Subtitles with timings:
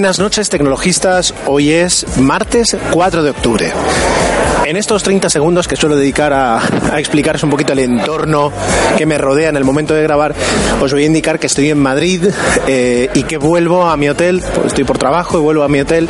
[0.00, 3.70] Buenas noches tecnologistas, hoy es martes 4 de octubre.
[4.70, 6.60] En estos 30 segundos que suelo dedicar a,
[6.96, 8.52] explicaros un poquito el entorno
[8.96, 10.32] que me rodea en el momento de grabar,
[10.80, 12.28] os voy a indicar que estoy en Madrid
[12.68, 15.80] eh, y que vuelvo a mi hotel, pues estoy por trabajo y vuelvo a mi
[15.80, 16.08] hotel,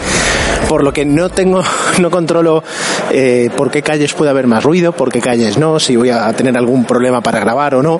[0.69, 1.62] por lo que no tengo,
[2.01, 2.62] no controlo
[3.11, 6.30] eh, por qué calles puede haber más ruido, por qué calles no, si voy a
[6.34, 7.98] tener algún problema para grabar o no.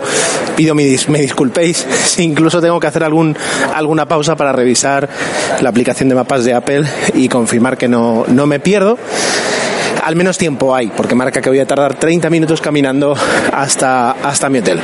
[0.57, 5.09] Pido me, me disculpéis si incluso tengo que hacer alguna pausa para revisar
[5.63, 8.99] la aplicación de mapas de Apple y confirmar que no, no me pierdo
[10.03, 13.15] al menos tiempo hay, porque marca que voy a tardar 30 minutos caminando
[13.53, 14.81] hasta, hasta mi hotel.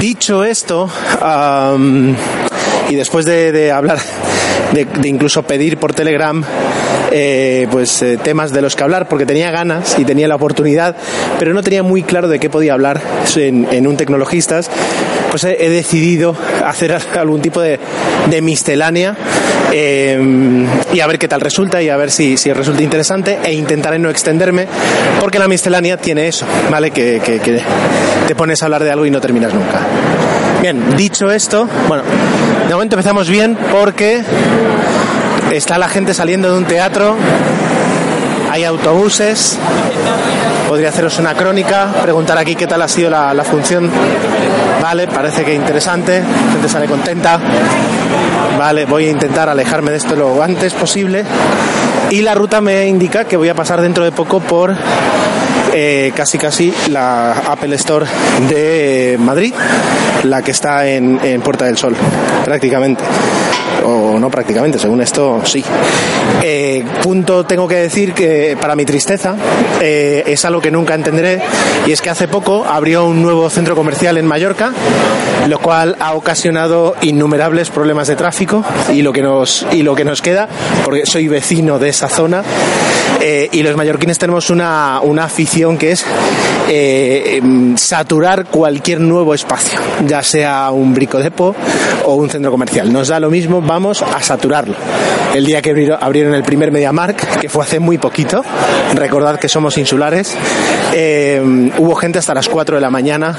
[0.00, 0.88] Dicho esto,
[1.20, 2.14] um,
[2.88, 3.98] y después de, hablar,
[4.72, 6.42] de, incluso pedir por Telegram,
[7.10, 10.96] eh, pues eh, temas de los que hablar, porque tenía ganas y tenía la oportunidad,
[11.38, 13.00] pero no tenía muy claro de qué podía hablar
[13.36, 14.70] en, un Tecnologistas,
[15.30, 16.34] pues he, decidido
[16.64, 17.78] hacer algún tipo de,
[18.30, 19.16] de miscelánea
[19.72, 23.52] eh, y a ver qué tal resulta y a ver si, si resulta interesante e
[23.52, 24.66] intentaré no extenderme
[25.20, 26.90] porque la miscelánea tiene eso, ¿vale?
[26.90, 27.60] Que, que, que
[28.26, 29.80] te pones a hablar de algo y no terminas nunca.
[30.60, 32.04] Bien, dicho esto, bueno,
[32.68, 34.22] de momento empezamos bien porque
[35.52, 37.16] está la gente saliendo de un teatro,
[38.50, 39.58] hay autobuses,
[40.72, 43.90] podría haceros una crónica, preguntar aquí qué tal ha sido la, función.
[44.80, 47.38] Vale, parece que interesante, la gente sale contenta.
[48.56, 51.26] Vale, voy a intentar alejarme de esto lo antes posible.
[52.08, 54.74] Y la ruta me indica que voy a pasar dentro de poco por
[55.72, 58.06] eh, casi casi la Apple Store
[58.48, 59.54] de Madrid,
[60.24, 61.96] la que está en, en Puerta del Sol,
[62.44, 63.02] prácticamente
[63.84, 65.64] o no prácticamente, según esto sí.
[66.42, 69.34] Eh, punto tengo que decir que para mi tristeza
[69.80, 71.40] eh, es algo que nunca entenderé
[71.86, 74.72] y es que hace poco abrió un nuevo centro comercial en Mallorca,
[75.48, 80.04] lo cual ha ocasionado innumerables problemas de tráfico y lo que nos y lo que
[80.04, 80.48] nos queda,
[80.84, 82.42] porque soy vecino de esa zona
[83.20, 86.04] eh, y los mallorquines tenemos una, una afición que es
[86.68, 87.40] eh,
[87.76, 91.54] saturar cualquier nuevo espacio, ya sea un bricodepo
[92.04, 92.92] o un centro comercial.
[92.92, 94.74] Nos da lo mismo, vamos a saturarlo.
[95.34, 98.44] El día que abrieron el primer MediaMark, que fue hace muy poquito,
[98.94, 100.34] recordad que somos insulares,
[100.92, 103.36] eh, hubo gente hasta las 4 de la mañana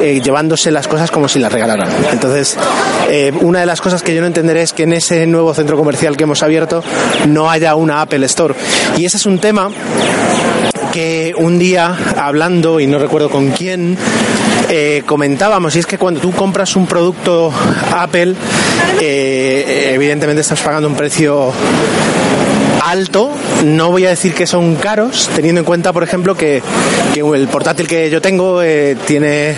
[0.00, 1.90] eh, llevándose las cosas como si las regalaran.
[2.12, 2.56] Entonces,
[3.10, 5.76] eh, una de las cosas que yo no entenderé es que en ese nuevo centro
[5.76, 6.84] comercial que hemos abierto
[7.26, 8.54] no haya una Apple Store.
[8.96, 9.70] Y ese es un tema
[11.36, 13.96] un día hablando y no recuerdo con quién
[14.68, 17.52] eh, comentábamos y es que cuando tú compras un producto
[17.92, 18.34] Apple
[19.00, 21.52] eh, evidentemente estás pagando un precio
[22.84, 23.30] alto,
[23.64, 26.62] no voy a decir que son caros, teniendo en cuenta, por ejemplo, que,
[27.12, 29.56] que el portátil que yo tengo eh, tiene,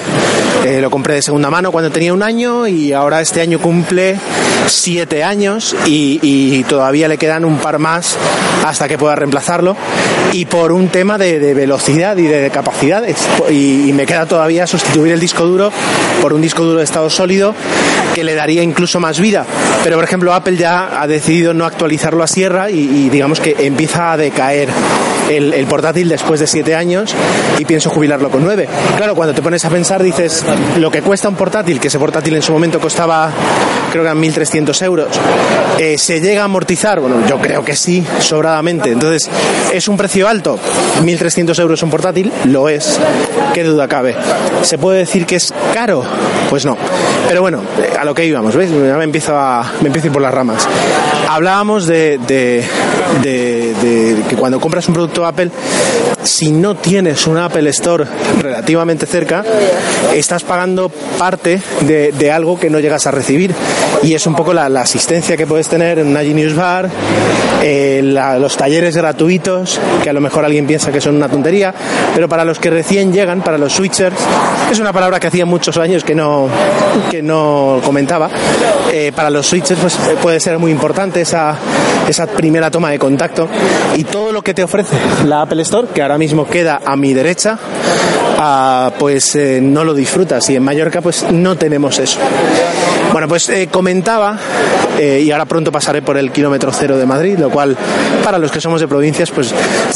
[0.65, 4.19] eh, lo compré de segunda mano cuando tenía un año y ahora este año cumple
[4.66, 8.16] siete años y, todavía le quedan un par más
[8.65, 9.76] hasta que pueda reemplazarlo
[10.32, 13.16] y por un tema de, velocidad y de, capacidades
[13.50, 15.72] y, me queda todavía sustituir el disco duro
[16.21, 17.54] por un disco duro de estado sólido
[18.15, 19.47] que le daría incluso más vida.
[19.82, 24.12] Pero, por ejemplo, Apple ya ha decidido no actualizarlo a sierra y digamos que empieza
[24.12, 24.69] a decaer
[25.36, 27.14] el, portátil después de siete años
[27.58, 28.68] y pienso jubilarlo con nueve.
[28.96, 30.44] Claro, cuando te pones a pensar dices,
[30.78, 33.30] lo que cuesta un portátil, que ese portátil en su momento costaba,
[33.91, 35.08] creo que eran 1.300 euros,
[35.78, 37.00] eh, ¿se llega a amortizar?
[37.00, 38.91] Bueno, yo creo que sí, sobradamente.
[38.91, 39.30] Entonces,
[39.72, 40.58] ¿es un precio alto?
[41.02, 42.98] 1.300 euros un portátil, lo es.
[43.54, 44.16] ¿Qué duda cabe?
[44.62, 46.02] ¿Se puede decir que es caro?
[46.48, 46.76] Pues no.
[47.28, 47.62] Pero bueno,
[47.98, 48.70] a lo que íbamos, ¿veis?
[48.70, 50.66] Ya me empiezo a, me empiezo ir por las ramas.
[51.28, 52.18] Hablábamos de
[53.22, 55.50] que cuando compras un producto Apple,
[56.22, 58.04] si no tienes un Apple Store
[58.41, 59.44] relativamente cerca,
[60.14, 60.88] estás pagando
[61.19, 63.54] parte de, algo que no llegas a recibir.
[64.03, 66.88] Y es un poco la, asistencia que puedes tener en una Genius Bar,
[67.62, 71.75] eh, los talleres gratuitos, que a lo mejor alguien piensa que son una tontería,
[72.15, 74.16] pero para los que recién llegan, para los switchers,
[74.71, 76.48] es una palabra que hacía muchos años que no,
[77.10, 78.30] que no comentaba,
[78.92, 81.56] eh, para los switchers pues, puede ser muy importante esa,
[82.09, 83.48] esa primera toma de contacto
[83.97, 84.97] y todo lo que te ofrece
[85.27, 87.59] la Apple Store, que ahora mismo queda a mi derecha,
[88.98, 92.19] pues eh, no lo disfrutas y en Mallorca pues no tenemos eso.
[93.13, 94.39] Bueno, pues eh, comentaba,
[94.98, 97.77] eh, y ahora pronto pasaré por el kilómetro cero de Madrid, lo cual
[98.22, 99.53] para los que somos de provincias pues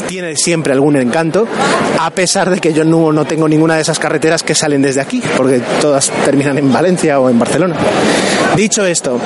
[0.09, 1.47] tiene siempre algún encanto,
[2.01, 5.01] a pesar de que yo no, no tengo ninguna de esas carreteras que salen desde
[5.01, 7.77] aquí, porque todas terminan en Valencia o en Barcelona.
[8.57, 9.21] Dicho esto,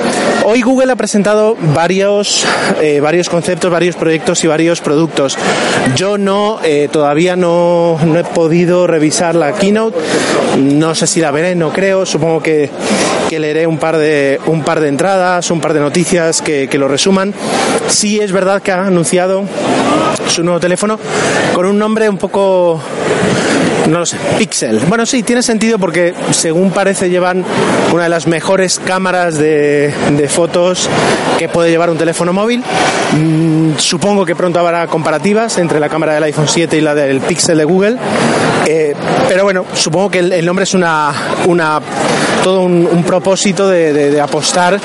[0.45, 2.45] hoy Google ha presentado varios,
[3.01, 5.37] varios conceptos, varios proyectos y varios productos.
[5.95, 6.59] Yo no,
[6.91, 9.97] todavía no, no he podido revisar la keynote.
[10.57, 12.05] No sé si la veré, no creo.
[12.05, 12.69] Supongo que,
[13.29, 17.33] leeré un par de un par de entradas, un par de noticias que, lo resuman.
[17.87, 19.43] Sí es verdad que ha anunciado
[20.27, 20.99] su nuevo teléfono
[21.53, 22.81] con un nombre un poco
[23.87, 24.79] no lo sé, Pixel.
[24.87, 27.43] Bueno, sí, tiene sentido porque según parece llevan
[27.91, 30.87] una de las mejores cámaras de, de fotos
[31.39, 32.63] que puede llevar un teléfono móvil.
[33.13, 37.21] Mm, supongo que pronto habrá comparativas entre la cámara del iPhone 7 y la del
[37.21, 37.97] Pixel de Google.
[38.67, 38.93] Eh,
[39.27, 41.11] pero bueno, supongo que el, nombre es una,
[41.45, 41.79] una
[42.43, 44.79] todo un, propósito de, apostar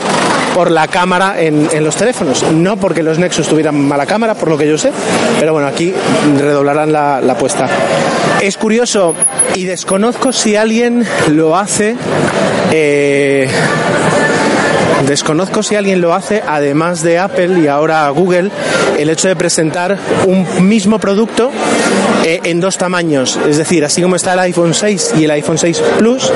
[0.54, 2.42] por la cámara en, en, los teléfonos.
[2.52, 4.92] No porque los Nexus tuvieran mala cámara, por lo que yo sé,
[5.40, 5.92] pero bueno, aquí
[6.38, 7.68] redoblarán la, la apuesta.
[8.40, 9.14] Es curioso
[9.54, 11.96] y desconozco si alguien lo hace.
[12.72, 13.48] Eh,
[15.06, 18.50] Desconozco si alguien lo hace, además de Apple y ahora Google,
[18.98, 21.50] el hecho de presentar un mismo producto
[22.24, 23.38] eh, en dos tamaños.
[23.46, 26.32] Es decir, así como está el iPhone 6 y el iPhone 6 Plus,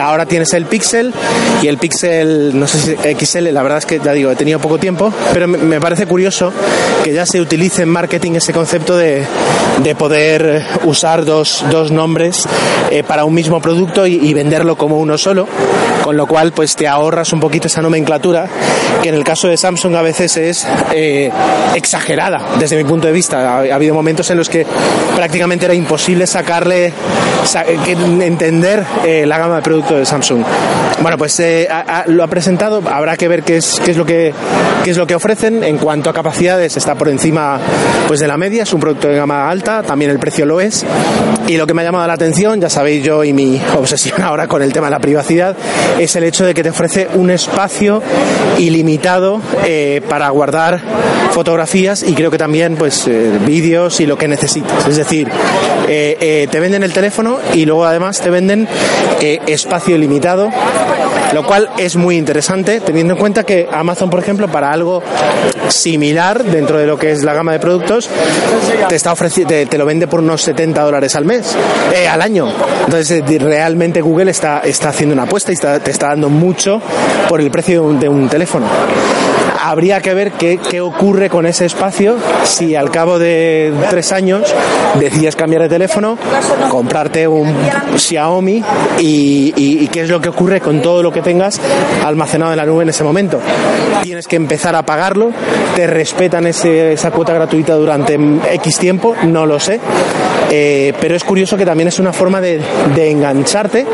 [0.00, 1.12] ahora tienes el Pixel
[1.62, 4.58] y el Pixel, no sé si XL, la verdad es que ya digo, he tenido
[4.58, 6.52] poco tiempo, pero me parece curioso
[7.04, 9.24] que ya se utilice en marketing ese concepto de,
[9.82, 12.44] de poder usar dos, dos nombres
[12.90, 15.46] eh, para un mismo producto y, y venderlo como uno solo,
[16.02, 18.46] con lo cual pues te ahorras un poquito esa nomenclatura
[19.02, 21.30] que en el caso de Samsung a veces es eh,
[21.74, 23.40] exagerada desde mi punto de vista.
[23.40, 24.66] Ha, ha, habido momentos en los que
[25.16, 26.92] prácticamente era imposible sacarle,
[27.44, 30.44] sa que, entender eh, la gama de productos de Samsung.
[31.00, 31.68] Bueno, pues eh,
[32.06, 34.34] lo ha presentado, habrá que ver qué es, qué es, lo que,
[34.84, 35.64] qué es lo que ofrecen.
[35.64, 37.58] En cuanto a capacidades, está por encima
[38.06, 40.84] pues, de la media, es un producto de gama alta, también el precio lo es.
[41.46, 44.46] Y lo que me ha llamado la atención, ya sabéis yo y mi obsesión ahora
[44.46, 45.56] con el tema de la privacidad,
[46.00, 48.02] es el hecho de que te ofrece un espacio
[48.58, 50.80] ilimitado eh, para guardar
[51.32, 54.86] fotografías y creo que también pues eh, vídeos y lo que necesites.
[54.88, 55.28] Es decir,
[55.88, 58.66] eh, te venden el teléfono y luego además te venden
[59.46, 60.50] espacio ilimitado,
[61.32, 65.02] lo cual es muy interesante teniendo en cuenta que Amazon, por ejemplo, para algo
[65.68, 68.08] similar dentro de lo que es la gama de productos,
[68.88, 71.56] te está te, te lo vende por unos 70 dólares al mes,
[71.94, 72.48] eh, al año.
[72.84, 76.80] Entonces, realmente Google está, está haciendo una apuesta y está, te está dando mucho
[77.28, 78.66] por el precio de un, de un teléfono
[79.62, 84.54] habría que ver qué, qué, ocurre con ese espacio si al cabo de tres años
[84.98, 86.18] decides cambiar de teléfono,
[86.70, 87.54] comprarte un
[87.96, 88.62] Xiaomi
[88.98, 91.60] y, qué es lo que ocurre con todo lo que tengas
[92.04, 93.40] almacenado en la nube en ese momento.
[94.02, 95.30] Tienes que empezar a pagarlo,
[95.74, 98.18] te respetan ese, esa cuota gratuita durante
[98.54, 99.80] X tiempo, no lo sé,
[100.50, 102.60] eh, pero es curioso que también es una forma de,
[102.96, 103.86] engancharte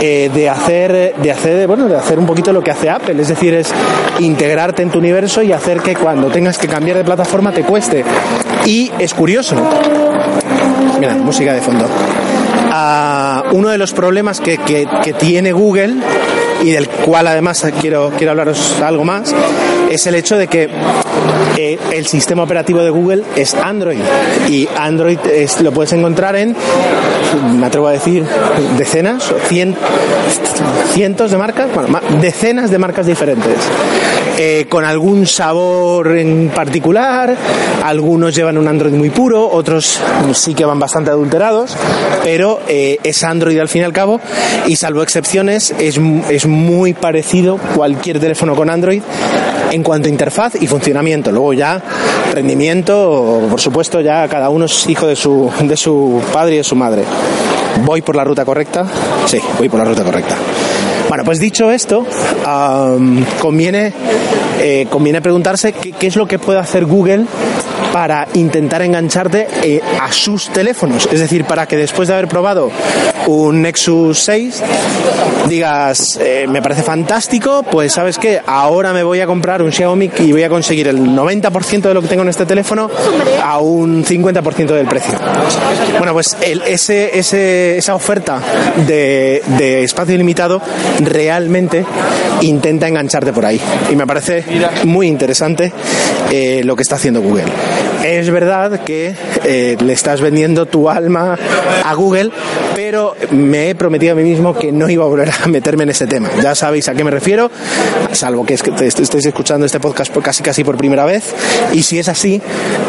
[0.00, 3.20] eh, de hacer de hacer bueno de hacer un poquito lo que hace Apple.
[3.20, 3.72] Es decir es
[4.18, 8.04] integrarte en tu universo y hacer que cuando tengas que cambiar de plataforma te cueste.
[8.66, 9.56] Y es curioso.
[11.00, 11.86] Mira música de fondo.
[11.86, 15.96] Uh, uno de los problemas que, que, que tiene Google
[16.62, 19.34] y del cual además quiero, quiero hablaros algo más,
[19.90, 20.68] es el hecho de que
[21.56, 23.98] eh, el sistema operativo de Google es Android
[24.48, 26.54] y Android es, lo puedes encontrar en,
[27.58, 28.24] me atrevo a decir,
[28.76, 29.74] decenas, cien,
[30.92, 33.56] cientos de marcas, bueno, decenas de marcas diferentes.
[34.40, 37.34] Eh, con algún sabor en particular,
[37.82, 40.00] algunos llevan un Android muy puro, otros
[40.32, 41.76] sí que van bastante adulterados,
[42.22, 44.20] pero eh, es Android al fin y al cabo
[44.68, 45.98] y salvo excepciones es,
[46.30, 49.02] es muy parecido cualquier teléfono con Android
[49.70, 51.30] en cuanto a interfaz y funcionamiento.
[51.30, 51.82] Luego ya
[52.32, 56.64] rendimiento, por supuesto, ya cada uno es hijo de su, de su padre y de
[56.64, 57.04] su madre.
[57.84, 58.86] ¿Voy por la ruta correcta?
[59.26, 60.36] Sí, voy por la ruta correcta.
[61.08, 62.04] Bueno, pues dicho esto,
[62.46, 63.94] um, conviene,
[64.60, 67.24] eh, conviene preguntarse qué, es lo que puede hacer Google
[67.92, 71.08] para intentar engancharte eh, a sus teléfonos.
[71.10, 72.70] Es decir, para que después de haber probado
[73.28, 74.62] un Nexus 6
[75.48, 80.10] digas, eh, me parece fantástico, pues sabes que ahora me voy a comprar un Xiaomi
[80.18, 82.90] y voy a conseguir el 90% de lo que tengo en este teléfono
[83.42, 85.18] a un 50% del precio.
[85.98, 88.40] Bueno, pues el, ese, ese, esa oferta
[88.86, 90.60] de, de espacio ilimitado
[91.00, 91.84] realmente
[92.42, 93.60] intenta engancharte por ahí.
[93.90, 94.44] Y me parece
[94.84, 95.72] muy interesante
[96.30, 97.44] eh, lo que está haciendo Google.
[98.08, 101.38] Es verdad que eh, le estás vendiendo tu alma
[101.84, 102.30] a Google,
[102.74, 105.90] pero me he prometido a mí mismo que no iba a volver a meterme en
[105.90, 106.30] ese tema.
[106.42, 107.50] Ya sabéis a qué me refiero,
[108.12, 111.34] salvo que, es que estéis escuchando este podcast casi casi por primera vez.
[111.74, 112.40] Y si es así,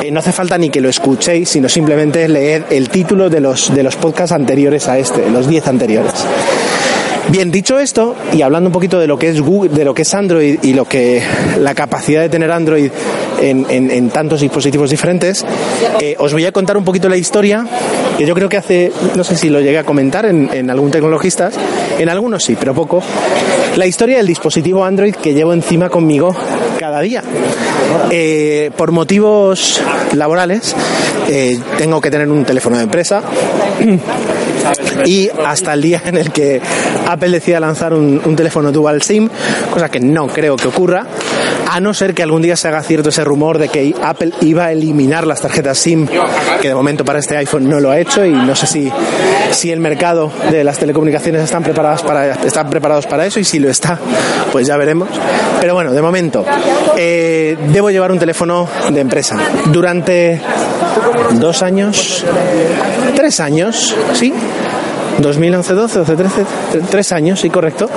[0.01, 3.75] eh, no hace falta ni que lo escuchéis, sino simplemente leed el título de los,
[3.75, 6.13] de los podcasts anteriores a este, los 10 anteriores.
[7.31, 10.01] Bien, dicho esto, y hablando un poquito de lo que es Google, de lo que
[10.01, 11.21] es Android y lo que
[11.59, 12.91] la capacidad de tener Android
[13.39, 15.45] en, tantos dispositivos diferentes,
[15.99, 17.65] eh, os voy a contar un poquito la historia
[18.17, 20.89] que yo creo que hace, no sé si lo llegué a comentar en, en algún
[20.89, 21.51] tecnologista,
[21.99, 23.01] en algunos sí, pero poco,
[23.75, 26.35] la historia del dispositivo Android que llevo encima conmigo
[26.79, 27.23] cada día.
[28.09, 29.81] Eh, por motivos
[30.13, 30.75] laborales,
[31.27, 33.21] eh, tengo que tener un teléfono de empresa
[35.05, 36.61] y hasta el día en el que
[37.07, 39.29] Apple decida lanzar un, teléfono dual SIM,
[39.71, 41.05] cosa que no creo que ocurra,
[41.69, 44.65] a no ser que algún día se haga cierto ese rumor de que Apple iba
[44.65, 46.07] a eliminar las tarjetas SIM,
[46.61, 48.91] que de momento para este iPhone no lo ha hecho y no sé si,
[49.51, 53.59] si el mercado de las telecomunicaciones están preparados para, están preparados para eso y si
[53.59, 53.99] lo está,
[54.51, 55.09] pues ya veremos.
[55.61, 56.43] Pero bueno, de momento,
[56.97, 59.37] eh, debo llevar un teléfono de empresa.
[59.65, 60.41] Durante
[61.33, 62.25] dos años,
[63.15, 64.33] tres años, ¿sí?
[65.21, 66.45] 2011, 12, 12, 13,
[66.89, 67.89] tres años, sí, correcto.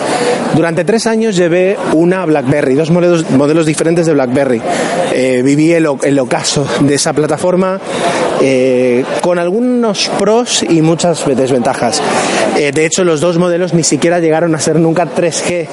[0.55, 4.61] Durante tres años llevé una BlackBerry, dos modelos, modelos diferentes de BlackBerry.
[5.13, 7.81] Eh, viví el, ocaso de esa plataforma
[8.41, 12.03] eh, con algunos pros y muchas desventajas.
[12.57, 15.67] Eh, de hecho, los dos modelos ni siquiera llegaron a ser nunca 3G,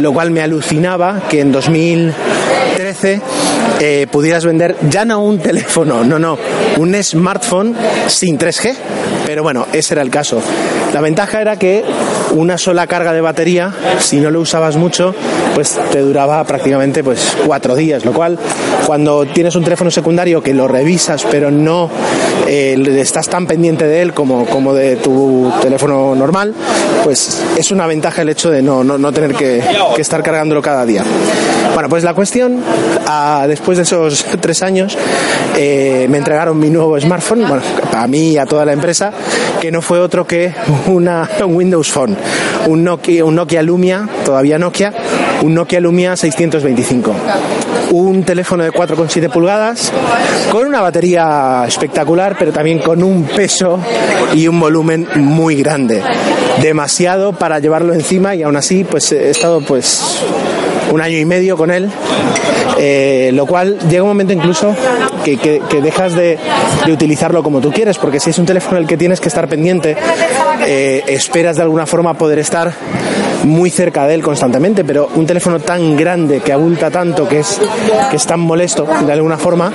[0.00, 3.20] lo cual me alucinaba que en 2013
[3.80, 6.38] eh, pudieras vender ya no un teléfono, no, no,
[6.76, 7.74] un smartphone
[8.08, 8.74] sin 3G.
[9.26, 10.42] Pero bueno, ese era el caso.
[10.92, 11.84] La ventaja era que
[12.32, 15.14] una sola carga de batería, si no lo usabas mucho,
[15.54, 18.38] pues te duraba prácticamente pues cuatro días, lo cual
[18.86, 21.90] cuando tienes un teléfono secundario que lo revisas pero no
[22.46, 26.54] eh, estás tan pendiente de él como, como de tu teléfono normal,
[27.04, 29.62] pues es una ventaja el hecho de no, no, no tener que,
[29.98, 31.04] estar cargándolo cada día.
[31.74, 32.62] Bueno, pues la cuestión,
[33.06, 34.96] a, después de esos tres años,
[35.56, 39.12] eh, me entregaron mi nuevo smartphone, bueno, a mí y a toda la empresa,
[39.60, 40.52] que no fue otro que
[40.86, 42.16] una, un Windows Phone,
[42.66, 44.92] un Nokia, un Nokia Lumia, todavía Nokia,
[45.42, 47.14] un Nokia Lumia 625.
[47.92, 49.92] Un teléfono de 4,7 pulgadas,
[50.50, 53.80] con una batería espectacular, pero también con un peso
[54.34, 56.02] y un volumen muy grande.
[56.62, 60.22] Demasiado para llevarlo encima y aún así pues he estado pues
[60.92, 61.88] un año y medio con él,
[62.78, 64.74] eh, lo cual llega un momento incluso
[65.24, 66.38] que, que, dejas de,
[66.84, 69.48] de, utilizarlo como tú quieres, porque si es un teléfono el que tienes que estar
[69.48, 69.96] pendiente,
[70.66, 72.72] eh, esperas de alguna forma poder estar
[73.44, 77.60] muy cerca de él constantemente, pero un teléfono tan grande que abulta tanto, que es,
[78.10, 79.72] que es tan molesto de alguna forma,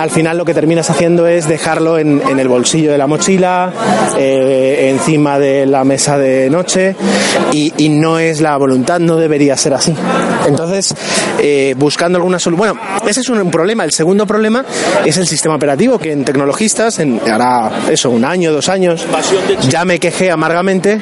[0.00, 3.72] al final lo que terminas haciendo es dejarlo en, el bolsillo de la mochila,
[4.18, 6.96] eh, encima de la mesa de noche,
[7.52, 9.94] y, y, no es la voluntad, no debería ser así.
[10.46, 10.94] Entonces,
[11.38, 12.76] eh, buscando alguna solución.
[12.76, 13.84] Bueno, ese es un problema.
[13.84, 14.64] El segundo problema
[15.04, 19.06] es el sistema operativo, que en tecnologistas, en, hará eso, un año, dos años,
[19.68, 21.00] ya me quejé amargamente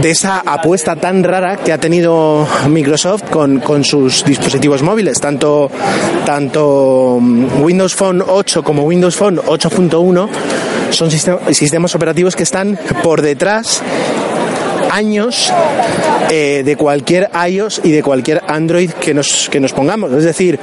[0.00, 5.70] de esa apuesta tan rara que ha tenido Microsoft con, con sus dispositivos móviles, tanto,
[6.24, 7.16] tanto
[7.60, 10.28] Windows Phone 8 como Windows Phone 8.1
[10.90, 13.82] son sistema, sistemas operativos que están por detrás
[14.90, 15.52] años
[16.30, 20.12] eh, de cualquier iOS y de cualquier Android que nos, que nos pongamos.
[20.12, 20.58] Es decir,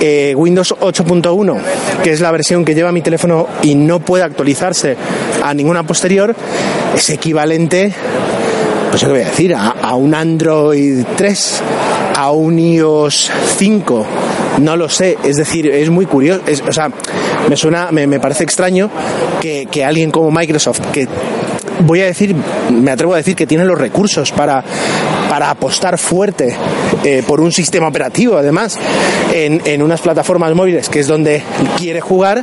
[0.00, 1.60] eh, Windows 8.1,
[2.02, 4.96] que es la versión que lleva mi teléfono y no puede actualizarse
[5.42, 6.34] a ninguna posterior,
[6.96, 7.92] es equivalente
[8.90, 11.62] pues yo voy a decir, a, a, un Android 3,
[12.16, 14.06] a un iOS 5,
[14.60, 16.90] no lo sé, es decir, es muy curioso, es, o sea,
[17.48, 18.90] me suena, me, me parece extraño
[19.40, 21.06] que, que, alguien como Microsoft, que
[21.80, 22.34] voy a decir,
[22.70, 24.64] me atrevo a decir que tiene los recursos para,
[25.38, 26.52] para apostar fuerte
[27.04, 28.76] eh, por un sistema operativo, además,
[29.32, 31.44] en, en, unas plataformas móviles, que es donde
[31.76, 32.42] quiere jugar,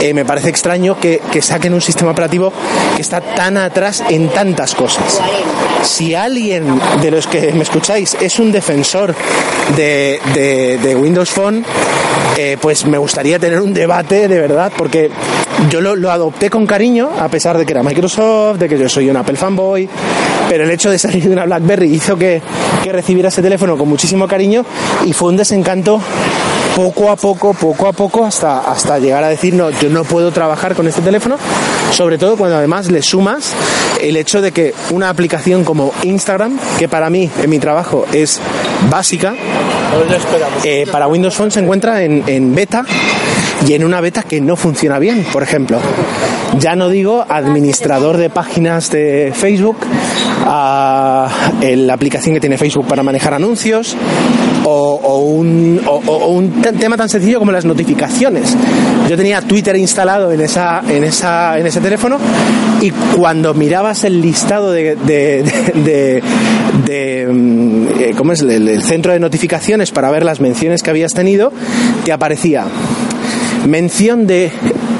[0.00, 2.52] eh, me parece extraño que, que, saquen un sistema operativo
[2.94, 5.20] que está tan atrás en tantas cosas.
[5.82, 9.16] Si alguien de los que me escucháis es un defensor
[9.74, 11.64] de, de, de Windows Phone,
[12.36, 15.10] eh, pues me gustaría tener un debate de verdad, porque
[15.70, 18.88] yo lo, lo, adopté con cariño, a pesar de que era Microsoft, de que yo
[18.88, 19.88] soy un Apple fanboy,
[20.48, 22.40] pero el hecho de salir de una BlackBerry hizo que,
[22.82, 24.64] que recibiera ese teléfono con muchísimo cariño
[25.04, 26.00] y fue un desencanto
[26.74, 30.30] poco a poco, poco a poco, hasta, hasta llegar a decir, no, yo no puedo
[30.30, 31.36] trabajar con este teléfono,
[31.90, 33.52] sobre todo cuando además le sumas
[34.00, 38.40] el hecho de que una aplicación como Instagram, que para mí, en mi trabajo, es
[38.88, 39.34] básica,
[40.62, 42.84] eh, para Windows Phone se encuentra en, en beta
[43.66, 45.78] y en una beta que no funciona bien, por ejemplo.
[46.58, 49.76] Ya no digo administrador de páginas de Facebook,
[50.44, 53.96] la aplicación que tiene Facebook para manejar anuncios,
[54.64, 58.56] o, un, tema tan sencillo como las notificaciones.
[59.08, 62.18] Yo tenía Twitter instalado en, esa, en, esa, en ese teléfono
[62.80, 65.42] y cuando mirabas el listado de, de,
[65.74, 66.22] de,
[66.86, 68.42] de ¿cómo es?
[68.42, 71.52] El centro de notificaciones para ver las menciones que habías tenido,
[72.04, 72.66] te aparecía
[73.66, 74.50] mención de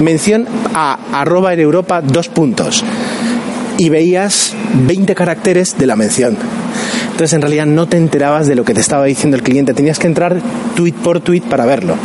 [0.00, 2.84] mención a arroba en Europa dos puntos
[3.78, 4.54] y veías
[4.86, 6.36] 20 caracteres de la mención.
[7.18, 9.98] Entonces en realidad no te enterabas de lo que te estaba diciendo el cliente, tenías
[9.98, 10.40] que entrar
[10.76, 11.96] tweet por tweet para verlo.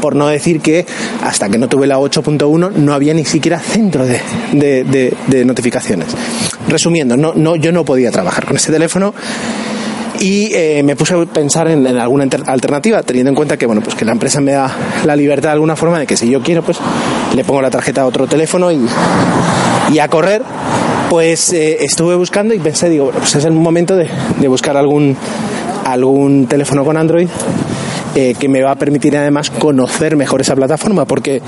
[0.00, 0.84] Por no decir que
[1.22, 4.20] hasta que no tuve la 8.1 no había ni siquiera centro de,
[4.52, 6.08] de, notificaciones.
[6.68, 9.14] Resumiendo, no, no, yo no podía trabajar con ese teléfono
[10.24, 13.94] y eh, me puse a pensar en, alguna alternativa, teniendo en cuenta que bueno, pues
[13.94, 16.62] que la empresa me da la libertad de alguna forma de que si yo quiero,
[16.62, 16.78] pues
[17.36, 18.80] le pongo la tarjeta a otro teléfono y,
[19.92, 20.40] y a correr.
[21.10, 24.08] Pues eh, estuve buscando y pensé, digo, pues es el momento de,
[24.48, 25.14] buscar algún,
[25.84, 27.28] algún teléfono con Android
[28.14, 31.42] eh, que me va a permitir además conocer mejor esa plataforma, porque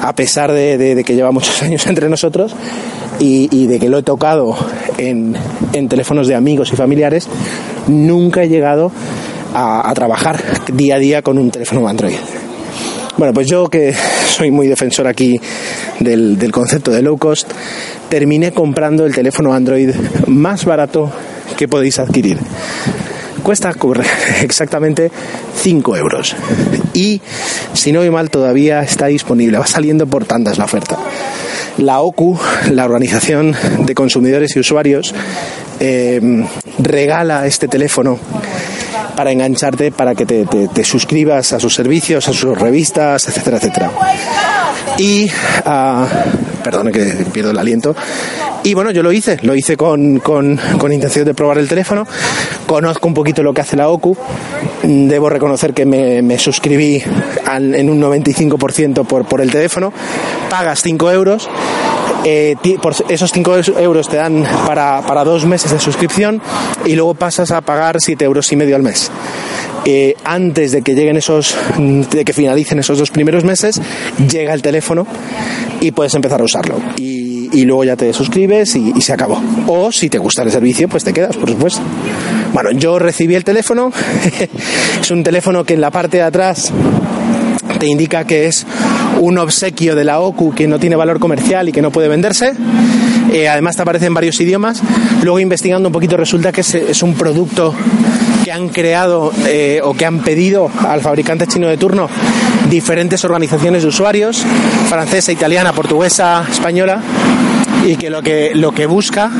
[0.00, 2.56] a pesar de, que lleva muchos años entre nosotros
[3.18, 4.56] y, de que lo he tocado
[4.98, 5.34] en,
[5.72, 7.28] en, teléfonos de amigos y familiares,
[7.88, 8.92] nunca he llegado
[9.54, 10.42] a, trabajar
[10.72, 12.16] día a día con un teléfono Android.
[13.16, 13.94] Bueno, pues yo que
[14.28, 15.40] soy muy defensor aquí
[16.00, 17.50] del, del, concepto de low cost,
[18.08, 19.90] terminé comprando el teléfono Android
[20.26, 21.10] más barato
[21.56, 22.38] que podéis adquirir.
[23.42, 23.74] Cuesta
[24.42, 25.10] exactamente
[25.62, 26.34] 5 euros.
[26.94, 27.20] Y
[27.74, 29.58] si no voy mal, todavía está disponible.
[29.58, 30.98] Va saliendo por tantas la oferta.
[31.78, 32.38] La OCU,
[32.70, 35.14] la Organización de Consumidores y Usuarios,
[35.80, 36.46] eh,
[36.78, 38.18] regala este teléfono
[39.16, 43.90] para engancharte, para que te, suscribas a sus servicios, a sus revistas, etcétera, etcétera.
[44.98, 47.94] Y, uh, que pierdo el aliento.
[48.62, 52.06] Y bueno, yo lo hice, lo hice con, con, con, intención de probar el teléfono.
[52.66, 54.16] Conozco un poquito lo que hace la OCU.
[54.82, 57.02] Debo reconocer que me, me suscribí
[57.52, 59.92] en un 95% por, por el teléfono.
[60.48, 61.50] Pagas 5 euros
[62.24, 66.40] eh, por esos 5 euros te dan para, para, dos meses de suscripción
[66.84, 69.10] y luego pasas a pagar 7 euros y medio al mes.
[69.86, 73.80] Eh, antes de que lleguen esos, de que finalicen esos dos primeros meses,
[74.30, 75.06] llega el teléfono
[75.80, 76.80] y puedes empezar a usarlo.
[76.96, 79.42] Y, y luego ya te suscribes y, y, se acabó.
[79.66, 81.82] O si te gusta el servicio, pues te quedas, por supuesto.
[82.54, 83.92] Bueno, yo recibí el teléfono.
[85.00, 86.72] es un teléfono que en la parte de atrás
[87.78, 88.66] te indica que es
[89.20, 92.54] un obsequio de la OCU que no tiene valor comercial y que no puede venderse.
[93.32, 94.82] Eh, además te aparece en varios idiomas.
[95.22, 97.74] Luego investigando un poquito resulta que es, un producto
[98.44, 102.08] que han creado eh, o que han pedido al fabricante chino de turno
[102.70, 104.44] diferentes organizaciones de usuarios,
[104.88, 107.00] francesa, italiana, portuguesa, española,
[107.86, 109.30] y que lo que, lo que busca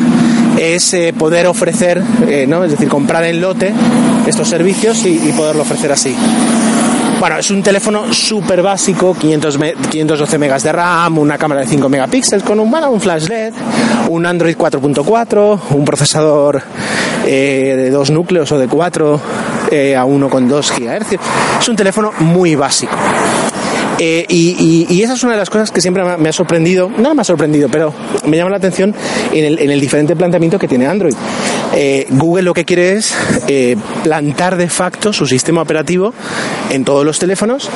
[0.59, 2.03] es eh, poder ofrecer,
[2.49, 2.65] ¿no?
[2.65, 3.73] es decir, comprar en lote
[4.27, 6.15] estos servicios y poderlo ofrecer así.
[7.25, 12.45] Bueno, es un teléfono súper básico, 512 megas de RAM, una cámara de 5 megapíxeles
[12.45, 13.55] con un, un flash LED,
[14.11, 16.63] un Android 4.4, un procesador
[17.25, 19.19] eh, de dos núcleos o de cuatro
[19.71, 21.19] eh, a 1,2 GHz.
[21.61, 22.95] Es un teléfono muy básico.
[23.99, 27.23] Eh, y, esa es una de las cosas que siempre me ha sorprendido, no me
[27.23, 27.95] ha sorprendido, pero
[28.27, 28.95] me llama la atención
[29.33, 31.15] en el diferente planteamiento que tiene Android.
[31.77, 33.15] Eh, Google lo que quiere es
[33.49, 36.15] eh, plantar de facto su sistema operativo
[36.71, 37.69] en todos los teléfonos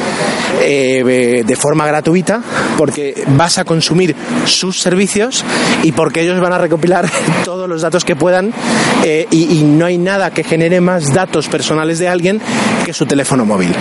[0.58, 2.42] de forma gratuita
[2.76, 5.44] porque vas a consumir sus servicios
[5.82, 7.08] y porque ellos van a recopilar
[7.44, 8.52] todos los datos que puedan
[9.30, 12.40] y, no hay nada que genere más datos personales de alguien
[12.84, 13.74] que su teléfono móvil.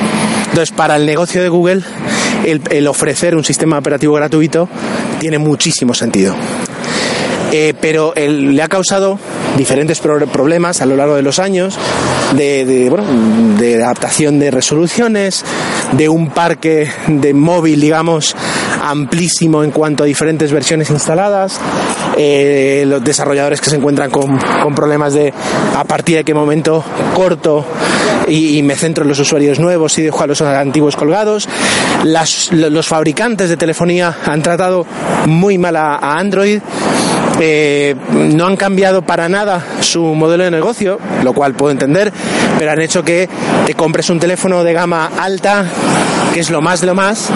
[0.49, 1.83] Entonces, para el negocio de Google,
[2.45, 4.69] el, ofrecer un sistema operativo gratuito
[5.19, 6.35] tiene muchísimo sentido.
[7.51, 9.17] Eh, pero le ha causado
[9.57, 11.77] diferentes problemas a lo largo de los años
[12.35, 12.65] de,
[13.57, 15.43] de, adaptación de resoluciones,
[15.93, 18.35] de un parque de móvil, digamos,
[18.83, 21.59] amplísimo en cuanto a diferentes versiones instaladas,
[22.17, 25.33] eh, los desarrolladores que se encuentran con, con, problemas de
[25.75, 26.83] a partir de qué momento
[27.15, 27.65] corto
[28.27, 31.47] y, me centro en los usuarios nuevos y dejo a los antiguos colgados.
[32.03, 34.85] los fabricantes de telefonía han tratado
[35.25, 36.61] muy mal a, Android.
[37.39, 42.11] Eh, no han cambiado para nada su modelo de negocio, lo cual puedo entender,
[42.57, 43.29] pero han hecho que
[43.65, 45.65] te compres un teléfono de gama alta,
[46.33, 47.29] que es lo más de lo más,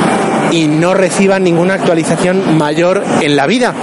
[0.52, 3.74] y no reciban ninguna actualización mayor en la vida,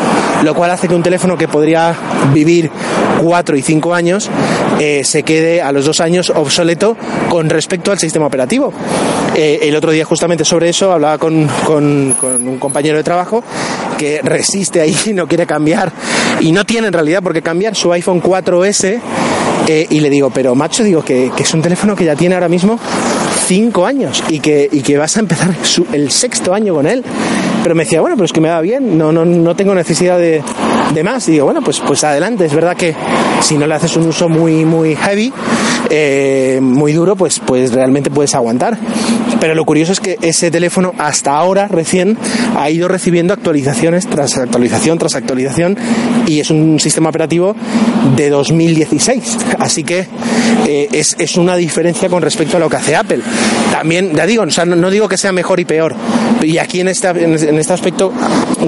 [0.42, 1.94] lo cual hace que un teléfono que podría
[2.32, 2.70] vivir
[3.20, 4.30] cuatro y cinco años
[4.78, 6.96] eh, se quede a los dos años obsoleto
[7.28, 8.72] con respecto al sistema operativo.
[9.34, 13.42] Eh, el otro día justamente sobre eso hablaba con, con, un compañero de trabajo
[13.98, 15.92] que resiste ahí y no quiere cambiar
[16.40, 19.00] y no tiene en realidad por qué cambiar su iPhone 4S
[19.66, 22.34] eh, y le digo, pero macho, digo que, que, es un teléfono que ya tiene
[22.34, 22.78] ahora mismo
[23.46, 25.54] cinco años y que, y que vas a empezar
[25.92, 27.04] el sexto año con él.
[27.62, 30.18] Pero me decía, bueno, pero es que me va bien, no, no, no tengo necesidad
[30.18, 30.42] de,
[30.94, 31.28] de más.
[31.28, 32.44] Y digo, bueno, pues, pues adelante.
[32.44, 32.94] Es verdad que
[33.40, 35.32] si no le haces un uso muy, muy heavy,
[35.90, 38.78] eh, muy duro, pues, pues realmente puedes aguantar.
[39.40, 42.16] Pero lo curioso es que ese teléfono hasta ahora recién
[42.56, 45.76] ha ido recibiendo actualizaciones tras actualización tras actualización
[46.26, 47.54] y es un sistema operativo
[48.16, 49.38] de 2016.
[49.58, 50.06] Así que
[50.66, 53.20] eh, es, es, una diferencia con respecto a lo que hace Apple.
[53.70, 55.94] También, ya digo, o sea, no, digo que sea mejor y peor.
[56.42, 58.12] Y aquí en este, en este aspecto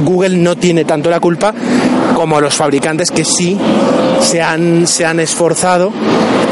[0.04, 1.54] Google no tiene tanto la culpa
[2.14, 3.58] como los fabricantes que sí
[4.20, 5.92] se han, se han esforzado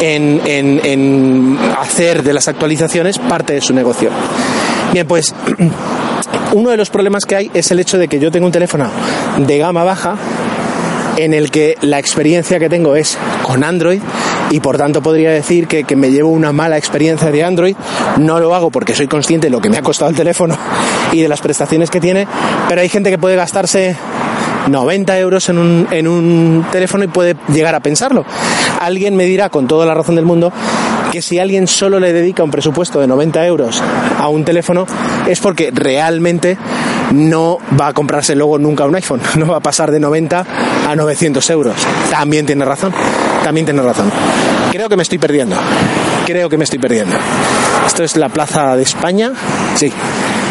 [0.01, 4.11] en, en, en hacer de las actualizaciones parte de su negocio.
[4.93, 5.35] Bien, pues
[6.53, 8.91] uno de los problemas que hay es el hecho de que yo tengo un teléfono
[9.39, 10.17] de gama baja
[11.17, 14.01] en el que la experiencia que tengo es con Android
[14.51, 17.77] y por tanto podría decir que, que, me llevo una mala experiencia de Android.
[18.19, 20.57] No lo hago porque soy consciente de lo que me ha costado el teléfono
[21.13, 22.27] y de las prestaciones que tiene,
[22.69, 23.97] pero hay gente que puede gastarse
[24.67, 28.25] 90 euros en un, en un teléfono y puede llegar a pensarlo.
[28.81, 30.53] Alguien me dirá con toda la razón del mundo
[31.11, 33.83] que si alguien solo le dedica un presupuesto de 90 euros
[34.19, 34.87] a un teléfono
[35.27, 36.59] es porque realmente
[37.13, 40.47] no va a comprarse luego nunca un iPhone, no va a pasar de 90
[40.89, 41.75] a 900 euros.
[42.11, 42.93] También tiene razón,
[43.43, 44.11] también tiene razón.
[44.71, 45.57] Creo que me estoy perdiendo,
[46.27, 47.17] creo que me estoy perdiendo.
[47.87, 49.33] Esto es la Plaza de España,
[49.77, 49.93] sí.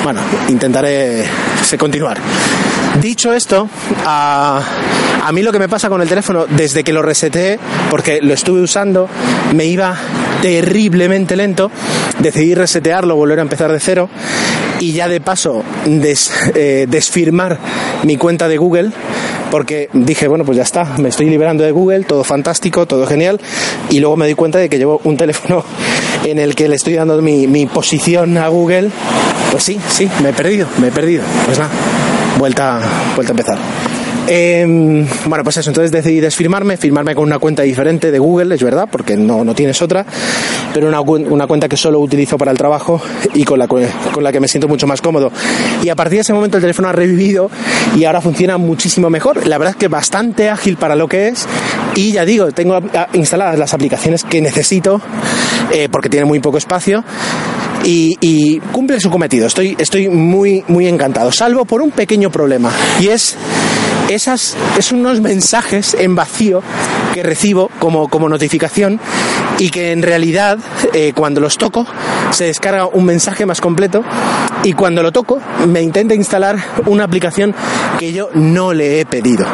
[0.03, 1.25] Bueno, intentaré
[1.77, 2.17] continuar.
[3.01, 3.69] Dicho esto,
[4.05, 4.61] a,
[5.23, 8.33] a, mí lo que me pasa con el teléfono desde que lo reseté, porque lo
[8.33, 9.07] estuve usando,
[9.53, 9.95] me iba
[10.41, 11.71] terriblemente lento,
[12.19, 14.09] decidí resetearlo, volver a empezar de cero
[14.79, 17.57] y ya de paso eh, desfirmar
[18.03, 18.91] mi cuenta de Google
[19.49, 23.39] porque dije, bueno, pues ya está, me estoy liberando de Google, todo fantástico, todo genial,
[23.89, 25.63] y luego me di cuenta de que llevo un teléfono
[26.25, 28.89] en el que le estoy dando mi, mi posición a Google,
[29.51, 31.71] pues sí, sí, me he perdido, me he perdido, pues nada,
[32.37, 32.79] vuelta,
[33.15, 33.57] vuelta a empezar.
[34.29, 38.61] Em, bueno, pues eso, entonces decidí desfirmarme, firmarme con una cuenta diferente de Google, es
[38.61, 40.05] verdad, porque no, no tienes otra,
[40.73, 43.01] pero una, una cuenta que solo utilizo para el trabajo
[43.33, 43.87] y con la, con
[44.21, 45.31] la que me siento mucho más cómodo.
[45.81, 47.49] Y a partir de ese momento el teléfono ha revivido
[47.95, 49.47] y ahora funciona muchísimo mejor.
[49.47, 51.47] La verdad es que bastante ágil para lo que es
[51.95, 52.79] y ya digo, tengo
[53.13, 54.99] instaladas las aplicaciones que necesito
[55.71, 57.01] eh, porque tiene muy poco espacio.
[57.89, 59.47] Y, y, cumple su cometido.
[59.47, 62.69] Estoy, estoy muy, muy encantado, salvo por un pequeño problema,
[62.99, 63.37] y es
[64.09, 66.61] esas, es unos mensajes en vacío
[67.13, 68.99] que recibo como, como notificación
[69.59, 70.59] y que en realidad
[70.93, 71.85] eh, cuando los toco
[72.31, 74.03] se descarga un mensaje más completo
[74.63, 77.53] y cuando lo toco me intenta instalar una aplicación
[77.99, 79.45] que yo no le he pedido.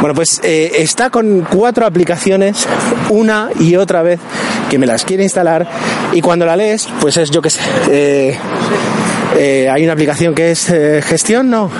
[0.00, 2.66] Bueno, pues eh, está con cuatro aplicaciones
[3.10, 4.18] una y otra vez
[4.70, 5.68] que me las quiere instalar
[6.12, 7.60] y cuando la lees, pues es yo que sé.
[7.90, 8.38] Eh,
[9.36, 11.70] eh, hay una aplicación que es eh, gestión, no,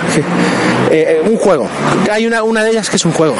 [0.89, 1.67] eh, un juego.
[2.11, 3.35] Hay una, una de ellas que es un juego.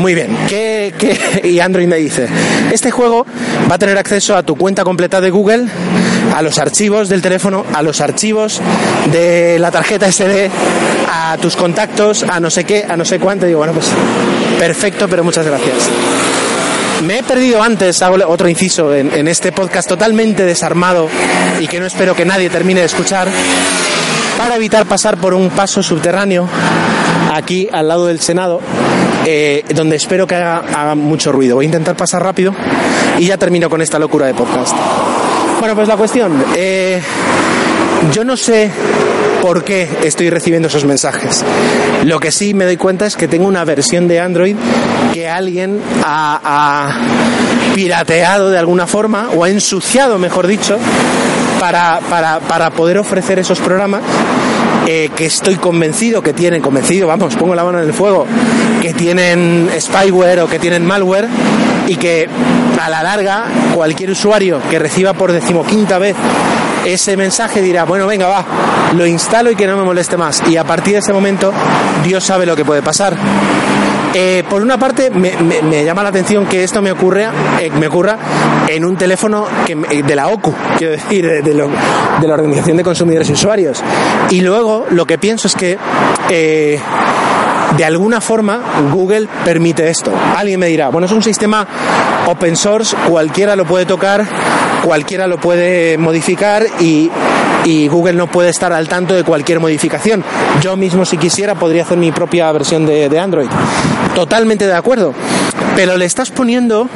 [0.00, 0.36] Muy bien.
[0.48, 1.16] ¿Qué, qué?
[1.48, 2.28] Y Android me dice,
[2.72, 3.26] este juego
[3.70, 5.66] va a tener acceso a tu cuenta completa de Google,
[6.34, 8.60] a los archivos del teléfono, a los archivos
[9.12, 10.50] de la tarjeta SD,
[11.10, 13.46] a tus contactos, a no sé qué, a no sé cuánto.
[13.46, 13.86] Y digo, bueno, pues
[14.58, 15.88] perfecto, pero muchas gracias.
[17.04, 21.08] Me he perdido antes, hago otro inciso, en, este podcast totalmente desarmado
[21.60, 23.28] y que no espero que nadie termine de escuchar,
[24.38, 26.48] para evitar pasar por un paso subterráneo
[27.34, 28.60] aquí al lado del Senado,
[29.26, 31.56] eh, donde espero que haga, mucho ruido.
[31.56, 32.54] Voy a intentar pasar rápido
[33.18, 34.74] y ya termino con esta locura de podcast.
[35.58, 37.00] Bueno, pues la cuestión, eh,
[38.12, 38.70] yo no sé
[39.40, 41.44] por qué estoy recibiendo esos mensajes.
[42.04, 44.56] Lo que sí me doy cuenta es que tengo una versión de Android
[45.12, 46.90] que alguien ha,
[47.74, 50.78] pirateado de alguna forma o ha ensuciado, mejor dicho,
[51.60, 54.02] para, para, poder ofrecer esos programas
[54.86, 58.26] eh, que estoy convencido que tienen, convencido, vamos, pongo la mano en el fuego,
[58.82, 61.28] que tienen spyware o que tienen malware
[61.86, 62.28] y que
[62.80, 66.16] a la larga cualquier usuario que reciba por decimoquinta vez
[66.84, 68.44] ese mensaje dirá, bueno, venga, va,
[68.94, 70.42] lo instalo y que no me moleste más.
[70.48, 71.52] Y a partir de ese momento,
[72.04, 73.16] Dios sabe lo que puede pasar.
[74.18, 78.16] Eh, por una parte, me, llama la atención que esto me ocurra, eh, me ocurra
[78.66, 83.34] en un teléfono que, de la OCU, quiero decir, de, la Organización de Consumidores y
[83.34, 83.84] Usuarios.
[84.30, 85.76] Y luego, lo que pienso es que
[86.30, 86.80] eh,
[87.76, 90.10] de alguna forma Google permite esto.
[90.34, 91.66] Alguien me dirá, bueno, es un sistema
[92.26, 94.24] open source, cualquiera lo puede tocar,
[94.82, 97.10] cualquiera lo puede modificar y,
[97.90, 100.22] Google no puede estar al tanto de cualquier modificación.
[100.60, 103.48] Yo mismo si quisiera podría hacer mi propia versión de, Android.
[104.16, 105.12] Totalmente de acuerdo.
[105.76, 106.88] Pero le estás poniendo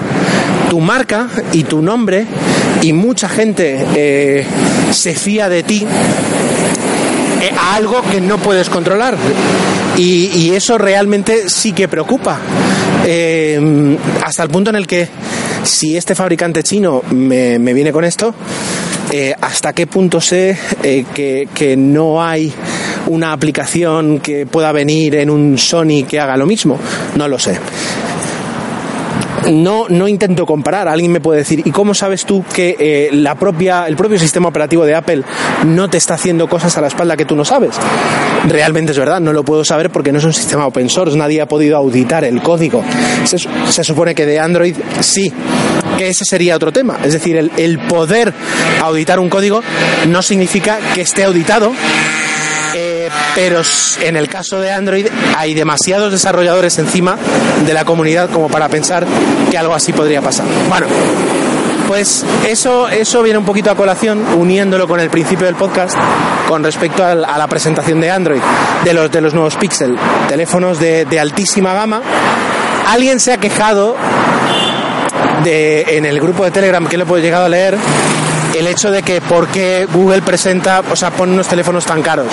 [0.71, 2.25] tu marca y tu nombre
[2.81, 4.47] y mucha gente eh,
[4.91, 5.87] se fía de ti
[7.43, 9.19] eh, a algo que no puedes controlar.
[9.99, 12.39] Y, eso realmente sí que preocupa.
[13.05, 15.07] Eh, hasta el punto en el que
[15.63, 18.35] si este fabricante chino me, viene con esto,
[19.43, 22.51] hasta qué punto sé que no hay
[23.09, 26.79] una aplicación que pueda venir en un Sony que haga lo mismo.
[27.17, 27.59] No lo sé
[29.49, 30.89] no, no intento comparar.
[30.89, 34.49] Alguien me puede decir, ¿y cómo sabes tú que eh, la propia, el propio sistema
[34.49, 35.23] operativo de Apple
[35.67, 37.77] no te está haciendo cosas a la espalda que tú no sabes?
[38.47, 41.41] Realmente es verdad, no lo puedo saber porque no es un sistema open source, nadie
[41.41, 42.83] ha podido auditar el código.
[43.25, 45.33] Se, supone que de Android sí,
[45.99, 46.99] que ese sería otro tema.
[47.05, 48.33] Es decir, el poder
[48.83, 49.63] auditar un código
[50.09, 51.73] no significa que esté auditado
[53.35, 53.63] pero
[54.01, 57.17] en el caso de Android hay demasiados desarrolladores encima
[57.67, 59.07] de la comunidad como para pensar
[59.51, 60.47] que algo así podría pasar.
[60.69, 60.87] Bueno,
[61.91, 65.97] pues eso, eso viene un poquito a colación, uniéndolo con el principio del podcast,
[66.47, 68.41] con respecto a la presentación de Android,
[68.85, 69.97] de los, de los nuevos Pixel,
[70.29, 72.01] teléfonos de, altísima gama.
[72.87, 73.97] Alguien se ha quejado
[75.45, 77.77] en el grupo de Telegram que lo he llegado a leer
[78.55, 82.29] el hecho de que por qué Google presenta, o sea, pone unos teléfonos tan caros.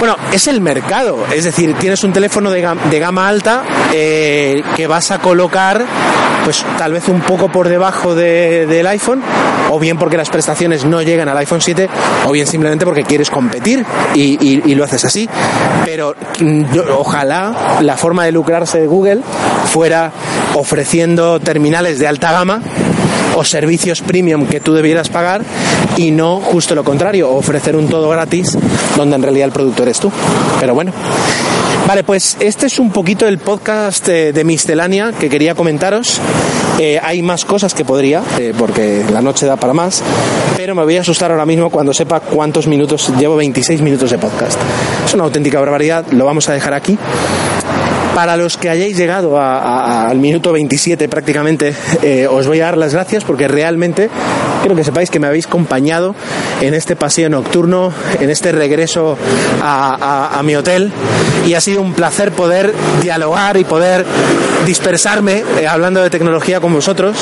[0.00, 5.10] Bueno, es el mercado, es decir, tienes un teléfono de, gama, alta eh, que vas
[5.10, 5.84] a colocar
[6.42, 9.22] pues tal vez un poco por debajo del iPhone,
[9.70, 11.86] o bien porque las prestaciones no llegan al iPhone 7,
[12.26, 13.84] o bien simplemente porque quieres competir
[14.14, 15.28] y, lo haces así.
[15.84, 16.64] Pero mm,
[16.96, 19.20] ojalá la forma de lucrarse de Google
[19.66, 20.12] fuera
[20.54, 22.62] ofreciendo terminales de alta gama
[23.36, 25.42] o servicios premium que tú debieras pagar
[25.96, 28.56] y no justo lo contrario, ofrecer un todo gratis
[28.96, 30.10] donde en realidad el producto eres tú.
[30.58, 30.92] Pero bueno.
[31.86, 36.20] Vale, pues este es un poquito el podcast de, de Miscelánea que quería comentaros.
[36.78, 40.02] Eh, hay más cosas que podría, eh, porque la noche da para más,
[40.56, 44.18] pero me voy a asustar ahora mismo cuando sepa cuántos minutos, llevo 26 minutos de
[44.18, 44.58] podcast.
[45.04, 46.96] Es una auténtica barbaridad, lo vamos a dejar aquí.
[48.14, 52.92] Para los que hayáis llegado al minuto 27 prácticamente, eh, os voy a dar las
[52.92, 54.10] gracias porque realmente
[54.60, 56.14] quiero que sepáis que me habéis acompañado
[56.60, 59.16] en este paseo nocturno, en este regreso
[59.62, 60.90] a, mi hotel
[61.46, 64.06] y ha sido un placer poder dialogar y poder
[64.66, 67.16] dispersarme eh, hablando de tecnología con vosotros.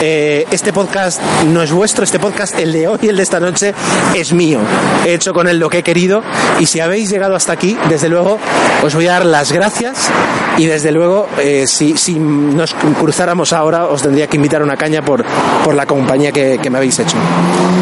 [0.00, 3.40] Eh, este podcast no es vuestro, este podcast, el de hoy y el de esta
[3.40, 3.74] noche,
[4.14, 4.60] es mío.
[5.04, 6.22] He hecho con él lo que he querido
[6.58, 8.38] y si habéis llegado hasta aquí, desde luego
[8.82, 10.10] os voy a dar las gracias
[10.56, 15.02] y desde luego eh, si, si, nos cruzáramos ahora os tendría que invitar una caña
[15.02, 15.24] por,
[15.64, 17.16] por la compañía que, que, me habéis hecho.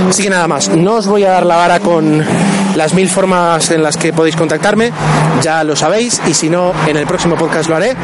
[0.09, 2.25] Así que nada más, no os voy a dar la vara con
[2.77, 4.93] las mil formas en las que podéis contactarme,
[5.43, 7.97] ya lo sabéis y si no en el próximo podcast lo haré,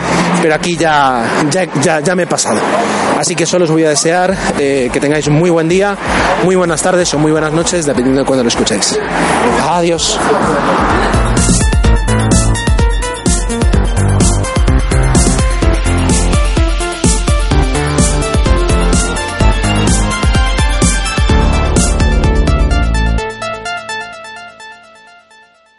[0.42, 2.58] pero aquí ya, ya, ya, ya me he pasado.
[3.18, 5.96] Así que solo os voy a desear eh, que tengáis un muy buen día,
[6.42, 8.98] muy buenas tardes o muy buenas noches, dependiendo de cuándo lo escuchéis.
[9.70, 10.18] Adiós.